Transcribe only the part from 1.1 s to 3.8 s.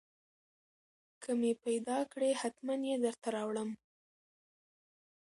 که مې پېدا کړې حتمن يې درته راوړم.